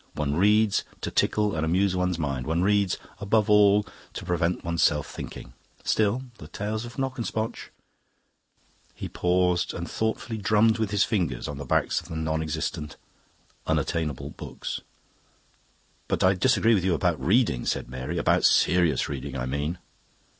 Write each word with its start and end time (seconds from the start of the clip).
One 0.15 0.35
reads 0.35 0.83
to 1.01 1.11
tickle 1.11 1.55
and 1.55 1.63
amuse 1.63 1.95
one's 1.95 2.17
mind; 2.17 2.47
one 2.47 2.63
reads, 2.63 2.97
above 3.19 3.51
all, 3.51 3.85
to 4.13 4.25
prevent 4.25 4.63
oneself 4.63 5.05
thinking. 5.07 5.53
Still 5.83 6.23
the 6.39 6.47
'Tales 6.47 6.85
of 6.85 6.95
Knockespotch'..." 6.97 7.69
He 8.95 9.07
paused, 9.07 9.75
and 9.75 9.87
thoughtfully 9.87 10.39
drummed 10.39 10.79
with 10.79 10.89
his 10.89 11.03
fingers 11.03 11.47
on 11.47 11.59
the 11.59 11.65
backs 11.65 12.01
of 12.01 12.07
the 12.07 12.15
non 12.15 12.41
existent, 12.41 12.97
unattainable 13.67 14.31
books. 14.31 14.81
"But 16.07 16.23
I 16.23 16.33
disagree 16.33 16.73
with 16.73 16.83
you 16.83 16.95
about 16.95 17.23
reading," 17.23 17.67
said 17.67 17.87
Mary. 17.87 18.17
"About 18.17 18.43
serious 18.43 19.07
reading, 19.07 19.37
I 19.37 19.45
mean." 19.45 19.77